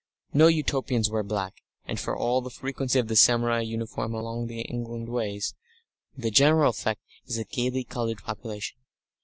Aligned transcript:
No 0.33 0.47
Utopians 0.47 1.11
wear 1.11 1.21
black, 1.21 1.61
and 1.85 1.99
for 1.99 2.17
all 2.17 2.41
the 2.41 2.49
frequency 2.49 2.97
of 2.97 3.07
the 3.07 3.15
samurai 3.15 3.61
uniform 3.61 4.15
along 4.15 4.47
the 4.47 4.65
London 4.71 5.05
ways 5.11 5.53
the 6.17 6.31
general 6.31 6.71
effect 6.71 7.01
is 7.27 7.37
of 7.37 7.45
a 7.51 7.55
gaily 7.55 7.83
coloured 7.83 8.17
population. 8.23 8.79